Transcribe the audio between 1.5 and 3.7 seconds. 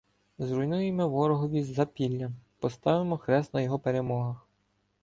запілля— поставимо хрест на